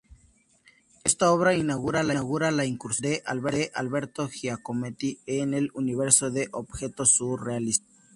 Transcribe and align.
Esta 1.03 1.29
obra 1.31 1.53
inaugura 1.53 2.01
la 2.51 2.65
incursión 2.65 3.11
de 3.11 3.21
Alberto 3.23 4.27
Giacometti 4.29 5.19
en 5.27 5.53
el 5.53 5.69
universo 5.75 6.31
del 6.31 6.49
objeto 6.53 7.05
surrealista. 7.05 7.85